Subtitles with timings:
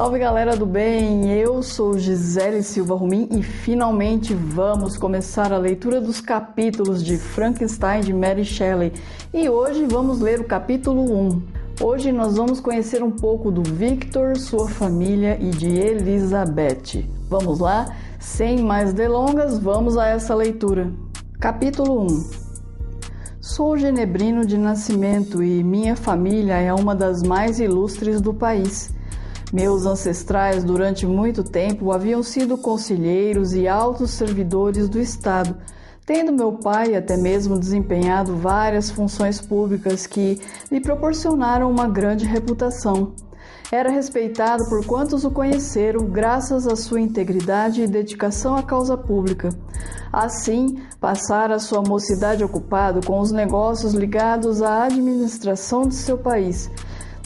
[0.00, 6.00] Salve galera do bem, eu sou Gisele Silva Rumim e finalmente vamos começar a leitura
[6.00, 8.94] dos capítulos de Frankenstein de Mary Shelley
[9.30, 11.42] e hoje vamos ler o capítulo 1.
[11.82, 17.06] Hoje nós vamos conhecer um pouco do Victor, sua família e de Elizabeth.
[17.28, 17.94] Vamos lá?
[18.18, 20.90] Sem mais delongas, vamos a essa leitura.
[21.38, 22.30] Capítulo 1
[23.38, 28.98] Sou genebrino de nascimento e minha família é uma das mais ilustres do país.
[29.52, 35.56] Meus ancestrais, durante muito tempo, haviam sido conselheiros e altos servidores do Estado,
[36.06, 40.40] tendo meu pai até mesmo desempenhado várias funções públicas que
[40.70, 43.12] lhe proporcionaram uma grande reputação.
[43.72, 49.48] Era respeitado por quantos o conheceram, graças à sua integridade e dedicação à causa pública.
[50.12, 56.70] Assim, passara sua mocidade ocupado com os negócios ligados à administração de seu país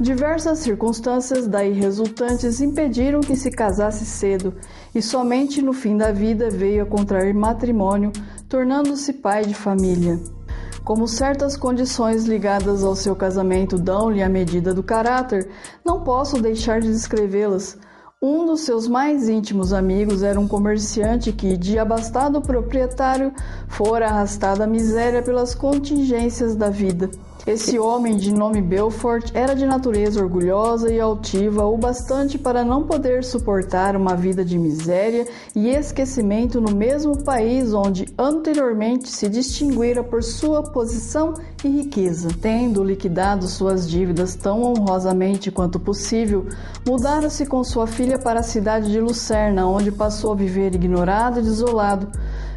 [0.00, 4.54] Diversas circunstâncias daí resultantes impediram que se casasse cedo
[4.94, 8.10] e somente no fim da vida veio a contrair matrimônio,
[8.48, 10.18] tornando-se pai de família.
[10.82, 15.46] Como certas condições ligadas ao seu casamento dão-lhe a medida do caráter,
[15.84, 17.76] não posso deixar de descrevê-las.
[18.22, 23.34] Um dos seus mais íntimos amigos era um comerciante que, de abastado proprietário,
[23.68, 27.10] fora arrastado à miséria pelas contingências da vida.
[27.46, 32.84] Esse homem de nome Belfort era de natureza orgulhosa e altiva o bastante para não
[32.84, 40.04] poder suportar uma vida de miséria e esquecimento no mesmo país onde anteriormente se distinguira
[40.04, 41.32] por sua posição
[41.64, 42.28] e riqueza.
[42.42, 46.46] Tendo liquidado suas dívidas tão honrosamente quanto possível,
[46.86, 51.42] mudara-se com sua filha para a cidade de Lucerna, onde passou a viver ignorado e
[51.42, 52.06] desolado.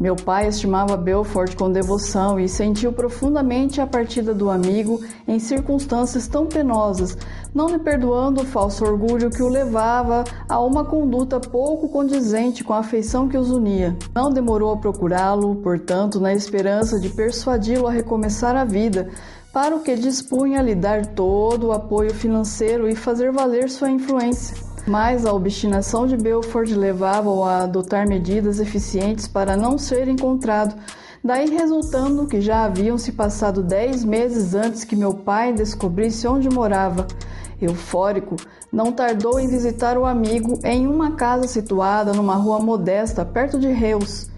[0.00, 6.26] Meu pai estimava Belfort com devoção e sentiu profundamente a partida do amigo em circunstâncias
[6.26, 7.16] tão penosas,
[7.54, 12.72] não lhe perdoando o falso orgulho que o levava a uma conduta pouco condizente com
[12.72, 13.96] a afeição que os unia.
[14.12, 19.08] Não demorou a procurá-lo, portanto, na esperança de persuadi-lo a recomeçar a vida,
[19.52, 24.63] para o que dispunha lhe dar todo o apoio financeiro e fazer valer sua influência
[24.86, 30.74] mas a obstinação de Belfort levava-o a adotar medidas eficientes para não ser encontrado,
[31.22, 36.50] daí resultando que já haviam se passado dez meses antes que meu pai descobrisse onde
[36.50, 37.06] morava.
[37.60, 38.36] Eufórico,
[38.70, 43.68] não tardou em visitar o amigo em uma casa situada numa rua modesta perto de
[43.68, 44.28] Reus.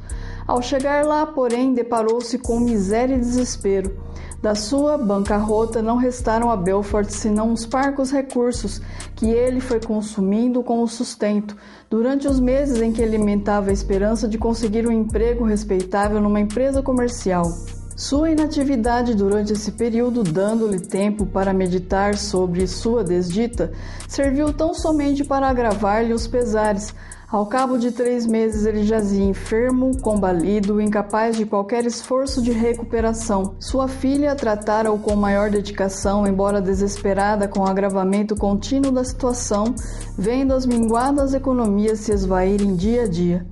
[0.47, 4.06] Ao chegar lá, porém, deparou-se com miséria e desespero.
[4.43, 8.81] Da sua bancarrota não restaram a Belfort senão os parcos recursos
[9.15, 11.57] que ele foi consumindo com o sustento
[11.89, 16.83] durante os meses em que alimentava a esperança de conseguir um emprego respeitável numa empresa
[16.83, 17.51] comercial.
[17.97, 23.73] Sua inatividade durante esse período, dando-lhe tempo para meditar sobre sua desdita,
[24.07, 26.95] serviu tão somente para agravar-lhe os pesares,
[27.29, 33.57] ao cabo de três meses, ele jazia enfermo, combalido, incapaz de qualquer esforço de recuperação.
[33.59, 39.75] Sua filha tratara-o com maior dedicação, embora desesperada com o agravamento contínuo da situação,
[40.17, 43.45] vendo as minguadas economias se esvaírem dia a dia.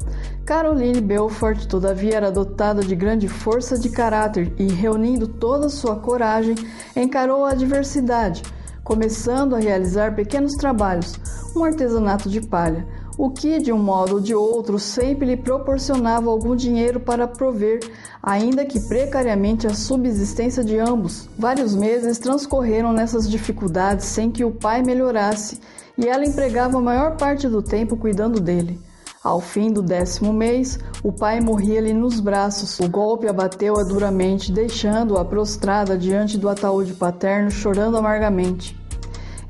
[0.46, 6.54] Caroline Belfort, todavia, era dotada de grande força de caráter e, reunindo toda sua coragem,
[6.94, 8.42] encarou a adversidade,
[8.84, 11.18] começando a realizar pequenos trabalhos,
[11.56, 16.28] um artesanato de palha o que, de um modo ou de outro, sempre lhe proporcionava
[16.28, 17.80] algum dinheiro para prover,
[18.22, 21.28] ainda que precariamente, a subsistência de ambos.
[21.38, 25.60] Vários meses transcorreram nessas dificuldades sem que o pai melhorasse,
[25.96, 28.80] e ela empregava a maior parte do tempo cuidando dele.
[29.22, 32.78] Ao fim do décimo mês, o pai morria-lhe nos braços.
[32.78, 38.83] O golpe abateu-a duramente, deixando-a prostrada diante do ataúde paterno, chorando amargamente.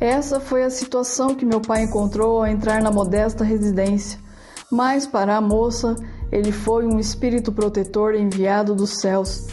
[0.00, 4.18] Essa foi a situação que meu pai encontrou ao entrar na modesta residência.
[4.70, 5.94] Mas para a moça,
[6.32, 9.46] ele foi um espírito protetor enviado dos céus.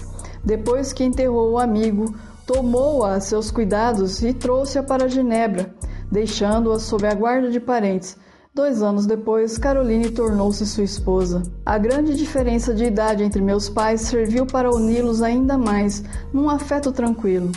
[0.43, 2.13] Depois que enterrou o amigo,
[2.45, 5.73] tomou-a a seus cuidados e trouxe-a para Genebra,
[6.11, 8.17] deixando-a sob a guarda de parentes.
[8.53, 11.41] Dois anos depois, Caroline tornou-se sua esposa.
[11.65, 16.03] A grande diferença de idade entre meus pais serviu para uni-los ainda mais,
[16.33, 17.49] num afeto tranquilo.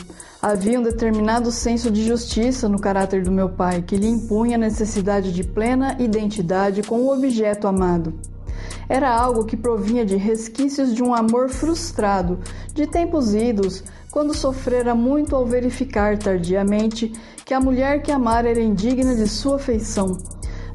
[0.47, 4.61] Havia um determinado senso de justiça no caráter do meu pai, que lhe impunha a
[4.61, 8.13] necessidade de plena identidade com o objeto amado.
[8.87, 12.41] Era algo que provinha de resquícios de um amor frustrado,
[12.75, 17.11] de tempos idos, quando sofrera muito ao verificar tardiamente
[17.43, 20.19] que a mulher que amara era indigna de sua afeição.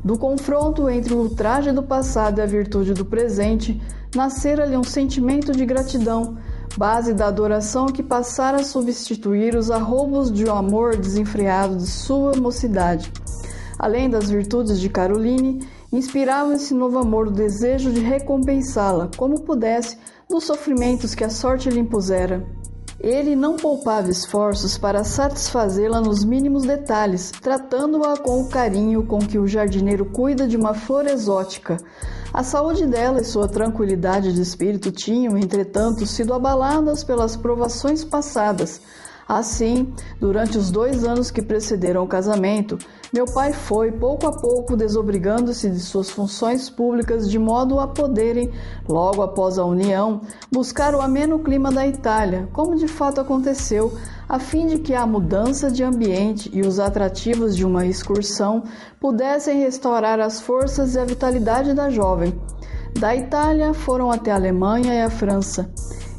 [0.03, 3.79] Do confronto entre o ultraje do passado e a virtude do presente,
[4.15, 6.39] nascera-lhe um sentimento de gratidão
[6.79, 12.37] base da adoração que passara a substituir os arroubos de um amor desenfreado de sua
[12.37, 13.11] mocidade.
[13.77, 19.97] Além das virtudes de Caroline, inspirava esse novo amor o desejo de recompensá-la, como pudesse,
[20.29, 22.47] dos sofrimentos que a sorte lhe impusera.
[22.99, 29.39] Ele não poupava esforços para satisfazê-la nos mínimos detalhes, tratando-a com o carinho com que
[29.39, 31.77] o jardineiro cuida de uma flor exótica.
[32.33, 38.81] A saúde dela e sua tranquilidade de espírito tinham, entretanto, sido abaladas pelas provações passadas.
[39.29, 42.79] Assim, durante os dois anos que precederam o casamento,
[43.13, 48.51] meu pai foi, pouco a pouco, desobrigando-se de suas funções públicas de modo a poderem,
[48.87, 50.21] logo após a união,
[50.51, 53.95] buscar o ameno clima da Itália, como de fato aconteceu,
[54.27, 58.63] a fim de que a mudança de ambiente e os atrativos de uma excursão
[58.99, 62.33] pudessem restaurar as forças e a vitalidade da jovem.
[62.99, 65.71] Da Itália foram até a Alemanha e a França.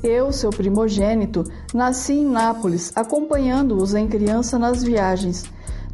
[0.02, 1.44] Eu, seu primogênito,
[1.74, 5.44] nasci em Nápoles, acompanhando-os em criança nas viagens.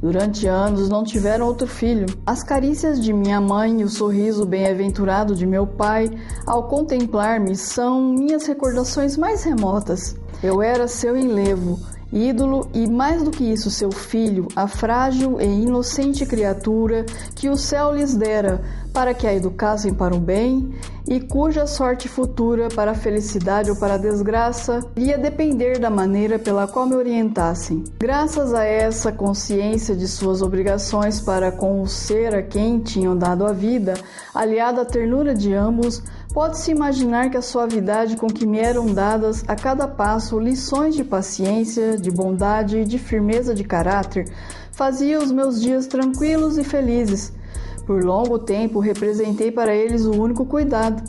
[0.00, 2.06] Durante anos não tiveram outro filho.
[2.24, 6.10] As carícias de minha mãe e o sorriso bem-aventurado de meu pai,
[6.46, 10.14] ao contemplar-me, são minhas recordações mais remotas.
[10.42, 11.80] Eu era seu enlevo,
[12.12, 17.04] ídolo e, mais do que isso, seu filho, a frágil e inocente criatura
[17.34, 18.62] que o céu lhes dera
[18.96, 20.72] para que a educassem para o bem
[21.06, 26.38] e cuja sorte futura, para a felicidade ou para a desgraça, ia depender da maneira
[26.38, 27.84] pela qual me orientassem.
[27.98, 33.44] Graças a essa consciência de suas obrigações para com o ser a quem tinham dado
[33.44, 33.92] a vida,
[34.34, 36.02] aliada à ternura de ambos,
[36.32, 41.02] Pode-se imaginar que a suavidade com que me eram dadas a cada passo lições de
[41.02, 44.30] paciência, de bondade e de firmeza de caráter
[44.70, 47.32] fazia os meus dias tranquilos e felizes.
[47.86, 51.02] Por longo tempo representei para eles o único cuidado.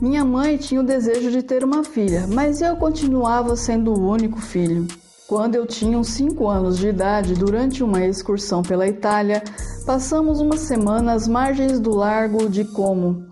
[0.00, 4.40] Minha mãe tinha o desejo de ter uma filha, mas eu continuava sendo o único
[4.40, 4.86] filho.
[5.26, 9.42] Quando eu tinha uns 5 anos de idade, durante uma excursão pela Itália,
[9.84, 13.24] passamos uma semana às margens do Largo de Como.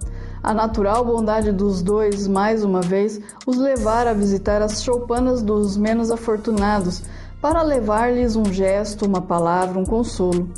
[0.43, 5.77] A natural bondade dos dois, mais uma vez, os levara a visitar as choupanas dos
[5.77, 7.03] menos afortunados,
[7.41, 10.49] para levar-lhes um gesto, uma palavra, um consolo.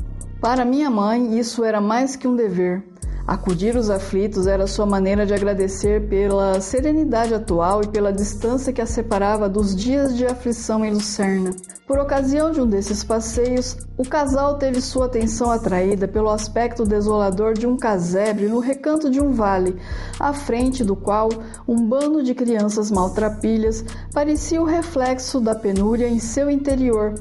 [0.41, 2.83] Para minha mãe, isso era mais que um dever.
[3.27, 8.81] Acudir os aflitos era sua maneira de agradecer pela serenidade atual e pela distância que
[8.81, 11.51] a separava dos dias de aflição em Lucerna.
[11.87, 17.53] Por ocasião de um desses passeios, o casal teve sua atenção atraída pelo aspecto desolador
[17.53, 19.77] de um casebre no recanto de um vale,
[20.19, 21.29] à frente do qual
[21.69, 27.15] um bando de crianças maltrapilhas parecia o reflexo da penúria em seu interior.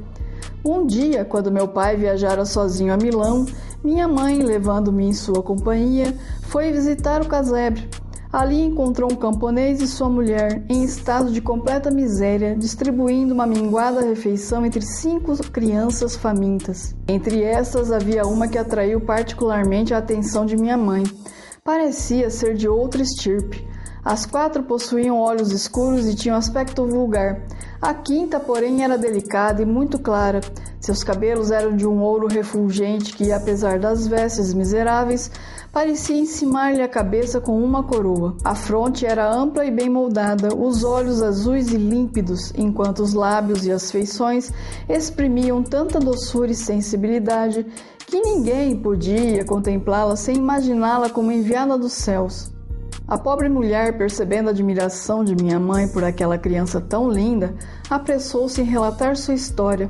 [0.64, 3.46] Um dia, quando meu pai viajara sozinho a Milão,
[3.84, 6.14] minha mãe, levando-me em sua companhia,
[6.44, 7.88] foi visitar o casebre.
[8.32, 14.02] Ali encontrou um camponês e sua mulher, em estado de completa miséria, distribuindo uma minguada
[14.02, 16.94] refeição entre cinco crianças famintas.
[17.08, 21.04] Entre estas havia uma que atraiu particularmente a atenção de minha mãe.
[21.64, 23.66] Parecia ser de outra estirpe.
[24.10, 27.44] As quatro possuíam olhos escuros e tinham aspecto vulgar.
[27.80, 30.42] A quinta, porém, era delicada e muito clara.
[30.82, 35.30] Seus cabelos eram de um ouro refulgente que, apesar das vestes miseráveis,
[35.72, 38.36] parecia encimar-lhe a cabeça com uma coroa.
[38.44, 43.64] A fronte era ampla e bem moldada, os olhos azuis e límpidos, enquanto os lábios
[43.68, 44.52] e as feições
[44.90, 47.64] exprimiam tanta doçura e sensibilidade
[48.08, 52.58] que ninguém podia contemplá-la sem imaginá-la como enviada dos céus.
[53.10, 57.56] A pobre mulher, percebendo a admiração de minha mãe por aquela criança tão linda,
[57.90, 59.90] apressou-se em relatar sua história.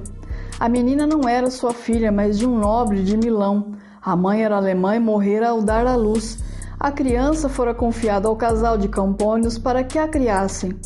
[0.57, 3.73] A menina não era sua filha, mas de um nobre de Milão.
[4.01, 6.39] A mãe era alemã e morrera ao dar à luz.
[6.79, 10.79] A criança fora confiada ao casal de campônios para que a criassem.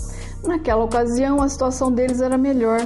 [0.43, 2.79] Naquela ocasião, a situação deles era melhor.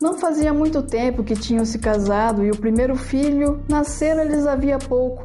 [0.00, 5.24] Não fazia muito tempo que tinham se casado e o primeiro filho nascera-lhes havia pouco.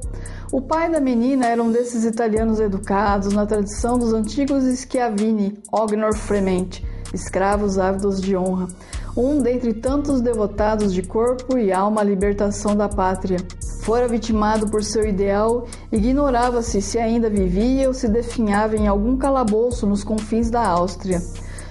[0.49, 6.15] O pai da menina era um desses italianos educados na tradição dos antigos Schiavini, Ognor
[6.15, 8.67] Fremente, escravos ávidos de honra,
[9.15, 13.39] um dentre tantos devotados de corpo e alma à libertação da pátria.
[13.81, 19.85] Fora vitimado por seu ideal, ignorava-se se ainda vivia ou se definhava em algum calabouço
[19.85, 21.21] nos confins da Áustria.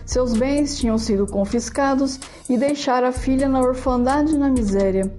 [0.05, 5.11] Seus bens tinham sido confiscados e deixara a filha na orfandade e na miséria.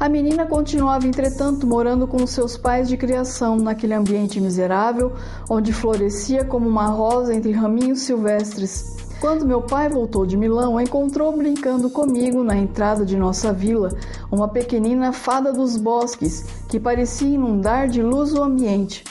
[0.00, 5.12] A menina continuava, entretanto, morando com seus pais de criação, naquele ambiente miserável,
[5.46, 8.96] onde florescia como uma rosa entre raminhos silvestres.
[9.20, 13.90] Quando meu pai voltou de Milão, encontrou brincando comigo na entrada de nossa vila
[14.32, 19.04] uma pequenina fada dos bosques que parecia inundar de luz o ambiente.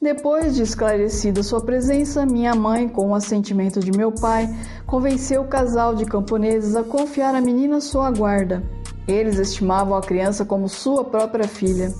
[0.00, 4.52] Depois de esclarecida sua presença, minha mãe, com o assentimento de meu pai,
[4.88, 8.81] convenceu o casal de camponeses a confiar a menina sua guarda.
[9.06, 11.92] Eles estimavam a criança como sua própria filha.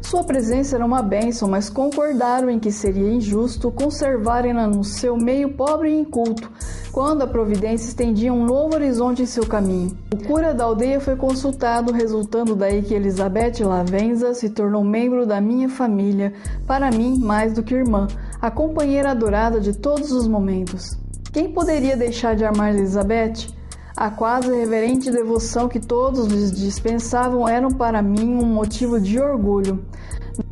[0.00, 5.54] Sua presença era uma bênção, mas concordaram em que seria injusto conservarem-na no seu meio
[5.54, 6.48] pobre e inculto,
[6.92, 9.98] quando a providência estendia um novo horizonte em seu caminho.
[10.14, 15.40] O cura da aldeia foi consultado, resultando daí que Elizabeth Lavenza se tornou membro da
[15.40, 16.32] minha família,
[16.68, 18.06] para mim mais do que irmã,
[18.40, 20.96] a companheira adorada de todos os momentos.
[21.32, 23.55] Quem poderia deixar de amar Elizabeth?
[23.96, 29.82] A quase reverente devoção que todos lhes dispensavam eram para mim um motivo de orgulho.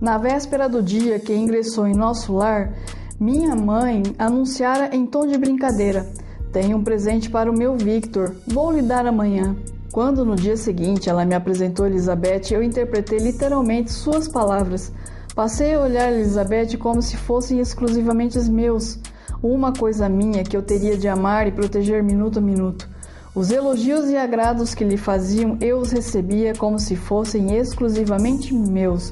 [0.01, 2.73] Na véspera do dia que ingressou em nosso lar,
[3.21, 6.09] minha mãe anunciara em tom de brincadeira:
[6.55, 9.55] Tenho um presente para o meu Victor, vou lhe dar amanhã.
[9.93, 14.91] Quando no dia seguinte ela me apresentou Elizabeth, eu interpretei literalmente suas palavras.
[15.35, 18.99] Passei a olhar Elizabeth como se fossem exclusivamente meus,
[19.43, 22.94] uma coisa minha que eu teria de amar e proteger minuto a minuto.
[23.35, 29.11] Os elogios e agrados que lhe faziam eu os recebia como se fossem exclusivamente meus.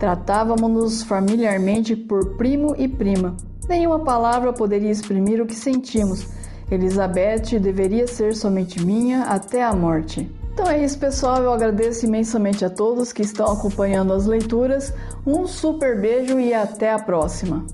[0.00, 3.36] Tratávamos-nos familiarmente por primo e prima.
[3.68, 6.26] Nenhuma palavra poderia exprimir o que sentimos.
[6.68, 10.28] Elizabeth deveria ser somente minha até a morte.
[10.52, 11.40] Então é isso, pessoal.
[11.40, 14.92] Eu agradeço imensamente a todos que estão acompanhando as leituras.
[15.24, 17.64] Um super beijo e até a próxima.